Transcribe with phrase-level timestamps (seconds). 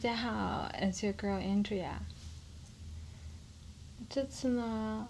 [0.00, 1.94] 大家好，It's your girl Andrea。
[4.08, 5.08] 这次呢，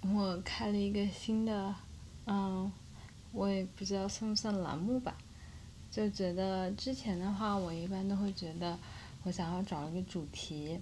[0.00, 1.74] 我开了一个新的，
[2.24, 2.72] 嗯，
[3.32, 5.18] 我也不知道算不算栏目吧。
[5.90, 8.78] 就觉得之前的话，我一般都会觉得
[9.24, 10.80] 我想要找一个主题，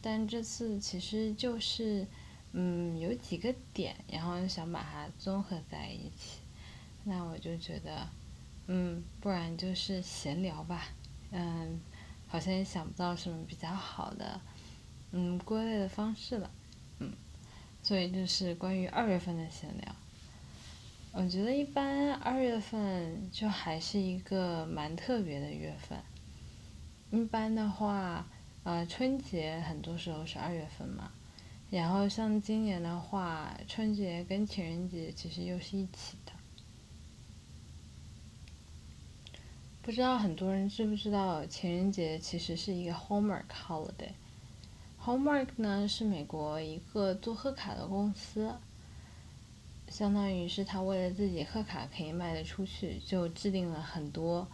[0.00, 2.06] 但这次其实就是，
[2.52, 6.38] 嗯，有几个点，然后想把它综合在一起。
[7.02, 8.08] 那我就觉得，
[8.68, 10.84] 嗯，不然就是闲聊吧，
[11.32, 11.80] 嗯。
[12.36, 14.38] 好像也想不到什么比较好的，
[15.10, 16.50] 嗯，归类的方式了，
[16.98, 17.10] 嗯，
[17.82, 19.96] 所以就是关于二月份的闲聊。
[21.12, 25.98] 我觉得一般二月份就还是一个蛮特别的月份。
[27.10, 28.26] 一般的话，
[28.64, 31.10] 呃，春节很多时候是二月份嘛，
[31.70, 36.32] 然后像今年的话，春节跟情人节其实又是一起的。
[39.86, 44.10] 不知道很多人知不知道，情人节其实是一个 Homework Holiday。
[45.00, 48.52] Homework 呢是美国一个做贺卡的公司，
[49.88, 54.48] 相当于是他为了自己贺卡可以卖得出去，就制定了很多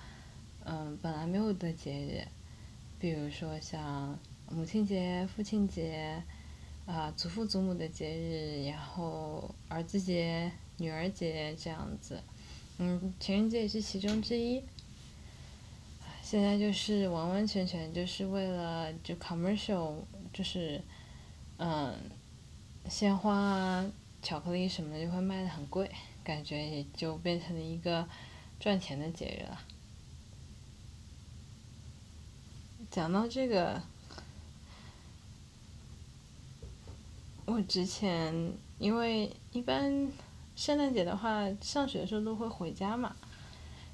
[0.66, 2.28] 嗯本来没有的节日，
[2.98, 4.18] 比如说像
[4.50, 6.22] 母亲节、父亲节
[6.84, 12.20] 啊、祖父祖母的节日，然后儿子节、女儿节这样子，
[12.76, 14.62] 嗯，情人节也是其中之一。
[16.32, 19.96] 现在就是完完全全就是为了就 commercial，
[20.32, 20.80] 就是，
[21.58, 21.94] 嗯，
[22.88, 25.90] 鲜花啊、巧克力什么的就会卖的很贵，
[26.24, 28.08] 感觉也就变成了一个
[28.58, 29.60] 赚钱的节日了。
[32.90, 33.82] 讲到这个，
[37.44, 40.10] 我之前因为一般
[40.56, 43.14] 圣诞节的话，上学的时候都会回家嘛。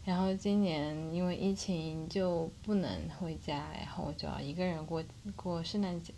[0.08, 5.04] 然后今年因为疫情就不能回家，然后我就要一个人过
[5.36, 6.14] 过圣诞节。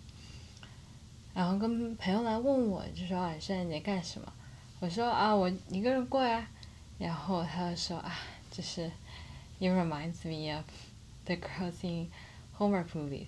[1.35, 4.33] 然后跟朋友来问我，就说啊，圣诞节干什么？
[4.79, 6.49] 我说啊，我一个人过呀。
[7.01, 8.17] 然后他就说啊，
[8.49, 8.89] 就是
[9.59, 10.65] it reminds me of
[11.25, 12.09] the girls in
[12.57, 13.27] Hallmark movies.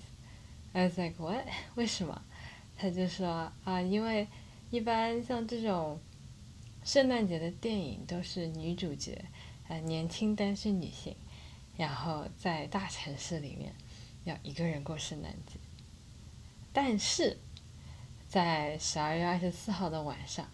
[0.75, 1.45] I was like what？
[1.75, 2.23] 为什么？
[2.79, 4.29] 他就说啊，因为
[4.71, 5.99] 一般像这种
[6.85, 9.25] 圣诞节的电影都是女主角。
[9.73, 11.17] 呃，年轻单身女性，
[11.79, 13.75] 然后在大城市里面
[14.25, 15.59] 要一个人过圣诞节，
[16.75, 17.39] 但是
[18.29, 20.47] 在十二月二十四号的晚上，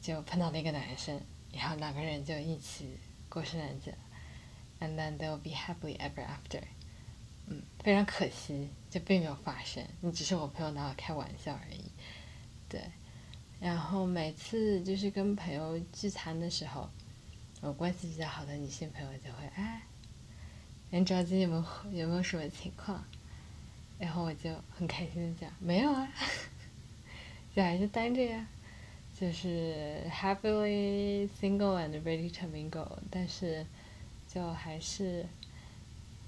[0.00, 1.20] 就碰到了一个男生，
[1.52, 2.96] 然后两个人就一起
[3.28, 3.92] 过圣诞节
[4.78, 6.62] ，and then they'll be happily ever after。
[7.48, 11.90] 嗯，非常可惜，就并没有发生，你只是我朋友拿我开玩笑而已。
[12.68, 12.80] 对，
[13.58, 16.88] 然后每次就是跟朋友聚餐的时候。
[17.60, 19.82] 我关系比较好的女性朋友就会哎，
[20.90, 23.04] 你着急有没有有没有什么情况？
[23.98, 26.08] 然后我就很开心的讲没有啊，
[27.54, 28.46] 就还是单着呀，
[29.18, 33.66] 就是 happily single and ready to mingle，但是
[34.32, 35.26] 就还是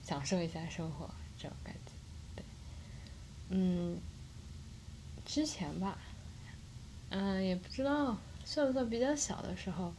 [0.02, 1.08] 享受一下生活
[1.38, 1.92] 这种感觉，
[2.34, 2.44] 对，
[3.50, 4.00] 嗯，
[5.24, 5.96] 之前吧，
[7.10, 9.94] 嗯，也不知道算不算比较小的时候。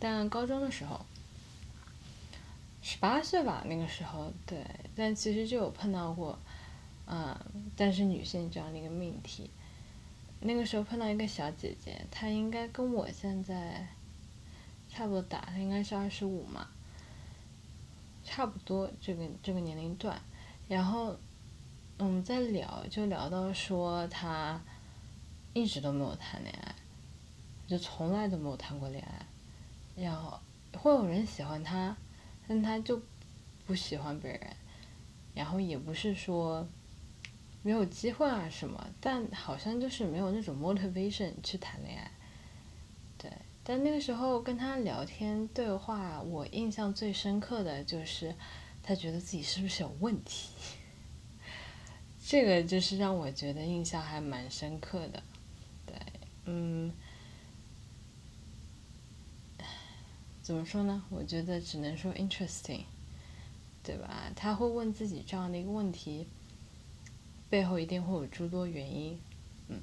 [0.00, 0.98] 但高中的时候，
[2.82, 4.64] 十八岁吧，那个时候对，
[4.96, 6.38] 但其实就有碰到过，
[7.06, 7.38] 嗯，
[7.76, 9.50] 但是女性这样的一个命题。
[10.40, 13.86] 那个时候碰到一个小姐姐，她应该跟我现在
[14.88, 16.66] 差不多大，她应该是二十五嘛，
[18.24, 20.18] 差不多这个这个年龄段。
[20.66, 21.14] 然后
[21.98, 24.58] 我们在聊，就聊到说她
[25.52, 26.74] 一直都没有谈恋爱，
[27.68, 29.26] 就从来都没有谈过恋爱。
[30.00, 30.40] 然后
[30.78, 31.96] 会有人喜欢他，
[32.48, 33.00] 但他就
[33.66, 34.56] 不喜欢别人，
[35.34, 36.66] 然后也不是说
[37.62, 42.10] 没有机会啊什么，但好像就是没有那种 motivation 去谈恋爱。
[43.18, 43.30] 对，
[43.62, 48.34] 但那个时候跟他聊天对话，我印象最深刻的就是
[48.82, 50.48] 他觉得自己是不是有问题，
[52.24, 55.22] 这个就是让我觉得印象还蛮深刻的。
[55.84, 55.94] 对，
[56.46, 56.90] 嗯。
[60.50, 61.04] 怎么说呢？
[61.10, 62.82] 我觉得只能说 interesting，
[63.84, 64.32] 对吧？
[64.34, 66.26] 他会问自己这样的一个问题，
[67.48, 69.16] 背后一定会有诸多原因。
[69.68, 69.80] 嗯，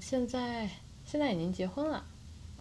[0.00, 0.66] 现在
[1.04, 2.06] 现在已经结婚了，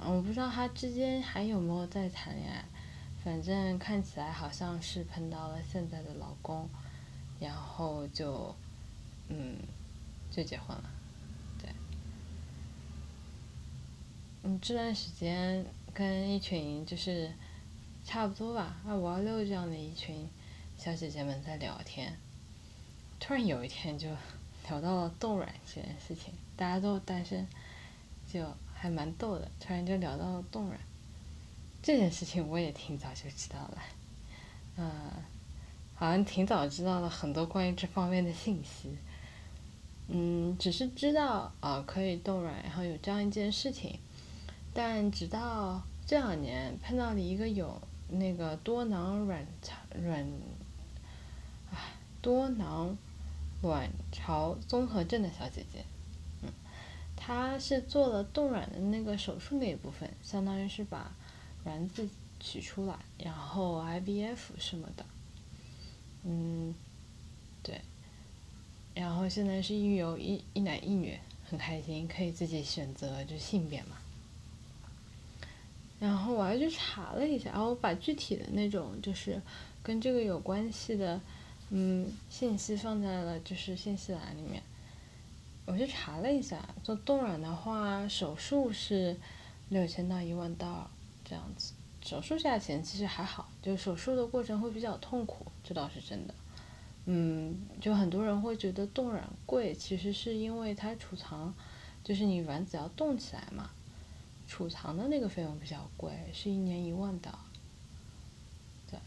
[0.01, 2.65] 嗯我不知道他之间还有没有在谈恋爱。
[3.24, 6.68] 反正看起来好像是碰到了现在的老公，
[7.39, 8.53] 然后就
[9.30, 9.56] 嗯
[10.30, 10.92] 就结婚了。
[11.62, 11.69] 对，
[14.44, 15.65] 嗯，这段时间。
[15.93, 17.31] 跟一群就是
[18.05, 20.27] 差不多吧，二五二六这样的一群
[20.77, 22.17] 小姐姐们在聊天，
[23.19, 24.07] 突然有一天就
[24.67, 27.47] 聊到了冻卵这件事情，大家都单身，
[28.31, 29.49] 就还蛮逗的。
[29.59, 30.79] 突然就聊到了冻卵
[31.83, 33.77] 这件事情，我也挺早就知道了，
[34.77, 34.91] 嗯，
[35.95, 38.97] 好像挺早知道了很多关于这方面的信息。
[40.07, 43.97] 嗯，只是知道啊可以冻卵，然后有这样一件事情，
[44.73, 50.27] 但直到这两年碰到了一个有那个多囊卵巢卵。
[52.21, 52.95] 多囊
[53.63, 55.83] 卵巢综合症的小姐姐，
[56.44, 56.50] 嗯，
[57.15, 61.12] 她是做了冻卵的那个手术那一部分，相当于是把
[61.63, 62.07] 卵子
[62.39, 65.03] 取出来，然后 IVF 什么的，
[66.24, 66.75] 嗯，
[67.63, 67.81] 对，
[68.94, 71.17] 然后现在是育有一一男一女，
[71.50, 73.97] 很开心，可以自己选择就性别嘛。
[76.01, 79.42] 然后我还去查了一下，然后我把具体的那种就是
[79.81, 81.21] 跟这个有关系的。
[81.74, 84.62] 嗯，信息放在了就是信息栏里面。
[85.65, 89.15] 我去查了一下，做冻卵的话，手术是
[89.69, 90.89] 六千到一万刀
[91.24, 91.71] 这样子。
[92.01, 96.33] 手术价钱其实还好，就手术的过程会比较痛苦，这倒是真的。
[97.06, 101.53] 嗯，就很多人会觉得冻卵贵，其实是因为它储藏，
[102.03, 103.69] 就是你卵子要冻起来嘛，
[104.51, 107.33] 储藏的那个费用比较贵，是一年一万的。
[108.89, 109.00] 对，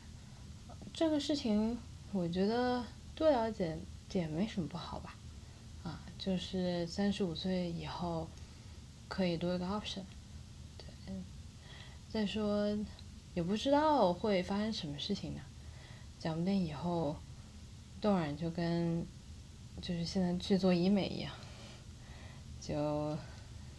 [0.95, 1.79] 这个事情。
[2.13, 2.83] 我觉得
[3.15, 3.77] 多了解
[4.13, 5.17] 也没什么不好吧，
[5.83, 8.27] 啊，就是三十五岁以后
[9.09, 10.05] 可以多一个 option，
[10.79, 10.87] 对，
[12.09, 12.79] 再说
[13.35, 15.41] 也不知道会发生什么事情呢，
[16.21, 17.17] 讲不定以后
[18.01, 19.05] 冻卵就跟
[19.83, 21.35] 就是现在去做医美一样，
[22.61, 23.19] 就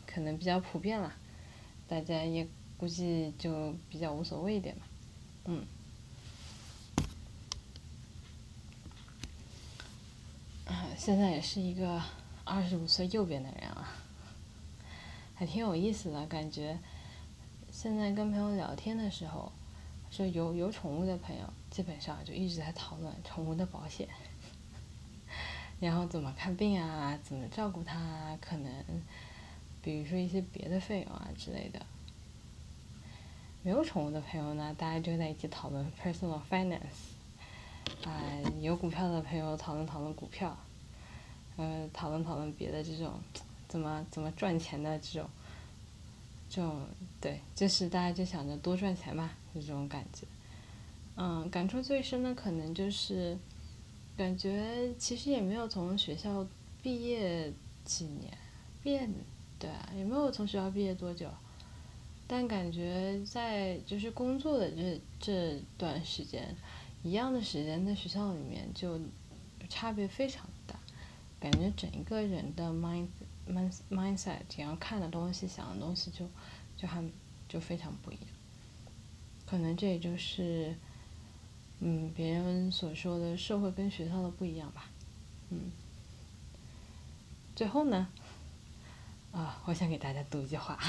[0.05, 1.15] 可能比较普遍了，
[1.87, 2.47] 大家也
[2.77, 4.83] 估计就比较无所谓一点嘛，
[5.45, 5.65] 嗯。
[10.97, 12.01] 现在也是一个
[12.43, 13.87] 二十五岁右边的人了，
[15.35, 16.79] 还挺有意思的感觉。
[17.71, 19.51] 现在跟朋友聊天的时候，
[20.09, 24.07] 就有有宠物的朋友，基本上就一直在讨论宠物的保险，
[25.79, 28.73] 然后怎么看病啊，怎么照顾它，可能
[29.85, 31.79] 比如说一些别的费用啊之类的。
[33.61, 37.13] 没有宠物的朋友呢，大家就在一起讨论 personal finance，
[38.03, 38.19] 啊，
[38.59, 40.57] 有股票的朋友讨论讨论股票。
[41.57, 43.13] 呃，讨论讨论别的这种，
[43.67, 45.29] 怎么怎么赚钱的这种，
[46.49, 46.81] 这种
[47.21, 50.27] 对，就是大家就想着多赚钱嘛，就这种感觉。
[51.15, 53.37] 嗯，感触最深的可能就是，
[54.17, 56.45] 感觉其实也没有从学校
[56.83, 57.53] 毕业
[57.85, 58.37] 几年，
[58.83, 59.07] 毕业
[59.57, 61.29] 对啊，也没有从学校毕业多久，
[62.27, 66.55] 但感觉在就是工作的这这段时间，
[67.03, 68.99] 一样的时间在学校里面就
[69.69, 70.77] 差别非常大。
[71.39, 73.07] 感觉整一个人的 mind
[73.47, 76.27] mind mindset，然后看的东西、想的东西就
[76.75, 77.03] 就还
[77.47, 78.23] 就非常不一样。
[79.45, 80.75] 可能这也就是
[81.79, 84.89] 嗯别人所说的社会跟学校的不一样吧。
[85.49, 85.71] 嗯。
[87.55, 88.09] 最后呢，
[89.35, 90.79] 啊，我想给大家读一句话，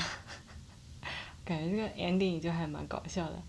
[1.44, 3.42] 感觉这个 ending 就还蛮搞笑的。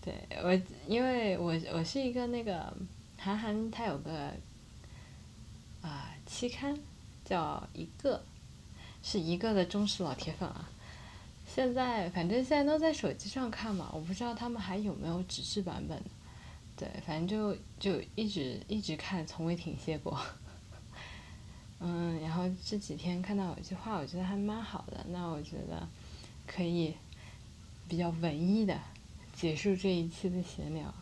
[0.00, 2.72] 对我，因为我我是一个那个
[3.18, 4.32] 韩寒，他有个。
[5.82, 6.78] 啊，期刊
[7.24, 8.22] 叫一个，
[9.02, 10.68] 是一个的忠实老铁粉啊。
[11.46, 15.98] 现在反正现在都在手机上看嘛，我不知道他们还有没有纸质版本。
[16.76, 20.20] 对，反正就就一直一直看，从未停歇过。
[21.80, 25.88] 嗯，然后这几天看到有一句话，我觉得还蛮好的，那我觉得
[26.46, 26.94] 可以
[27.88, 28.78] 比较文艺的
[29.34, 30.94] 结束这一期的闲聊。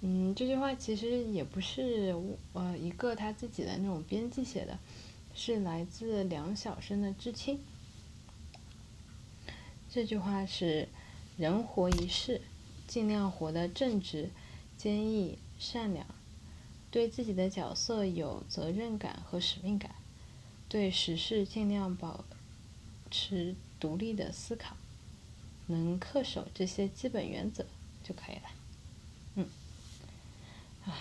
[0.00, 2.14] 嗯，这句话其实也不是
[2.54, 4.78] 呃一个他自己的那种编辑写的，
[5.34, 7.58] 是来自梁晓声的知青。
[9.90, 10.88] 这句话是：
[11.36, 12.40] 人活一世，
[12.86, 14.30] 尽量活得正直、
[14.76, 16.06] 坚毅、善良，
[16.94, 19.96] 对自己的角色有责任感和使命感，
[20.68, 22.24] 对时事尽量保
[23.10, 24.76] 持独立的思考，
[25.66, 27.66] 能恪守这些基本原则
[28.04, 28.42] 就可以了。
[29.34, 29.48] 嗯，
[30.86, 30.94] 啊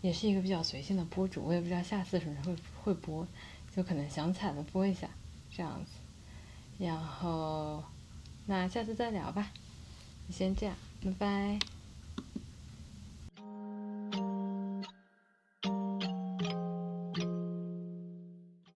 [0.00, 3.24] 也是一个比较随性的播主，我也不知道下次什么时候会会播，
[3.76, 5.08] 就可能想惨了播一下，
[5.56, 6.84] 这样子。
[6.84, 7.84] 然后，
[8.46, 9.52] 那下次再聊吧，
[10.32, 11.77] 先这样，拜拜。